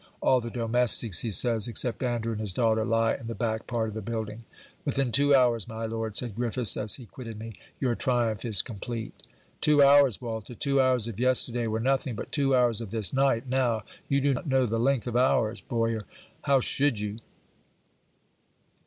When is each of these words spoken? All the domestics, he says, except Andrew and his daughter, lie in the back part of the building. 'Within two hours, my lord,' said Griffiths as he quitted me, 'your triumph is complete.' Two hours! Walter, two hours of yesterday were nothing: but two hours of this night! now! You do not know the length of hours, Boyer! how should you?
All 0.19 0.41
the 0.41 0.49
domestics, 0.49 1.19
he 1.19 1.29
says, 1.29 1.67
except 1.67 2.01
Andrew 2.01 2.31
and 2.31 2.41
his 2.41 2.53
daughter, 2.53 2.83
lie 2.83 3.13
in 3.13 3.27
the 3.27 3.35
back 3.35 3.67
part 3.67 3.87
of 3.87 3.93
the 3.93 4.01
building. 4.01 4.45
'Within 4.83 5.11
two 5.11 5.35
hours, 5.35 5.67
my 5.67 5.85
lord,' 5.85 6.15
said 6.15 6.33
Griffiths 6.33 6.75
as 6.75 6.95
he 6.95 7.05
quitted 7.05 7.37
me, 7.37 7.53
'your 7.79 7.93
triumph 7.93 8.43
is 8.43 8.63
complete.' 8.63 9.13
Two 9.61 9.83
hours! 9.83 10.19
Walter, 10.19 10.55
two 10.55 10.81
hours 10.81 11.07
of 11.07 11.19
yesterday 11.19 11.67
were 11.67 11.79
nothing: 11.79 12.15
but 12.15 12.31
two 12.31 12.55
hours 12.55 12.81
of 12.81 12.89
this 12.89 13.13
night! 13.13 13.47
now! 13.47 13.83
You 14.07 14.21
do 14.21 14.33
not 14.33 14.47
know 14.47 14.65
the 14.65 14.79
length 14.79 15.05
of 15.05 15.15
hours, 15.15 15.61
Boyer! 15.61 16.07
how 16.45 16.61
should 16.61 16.99
you? 16.99 17.19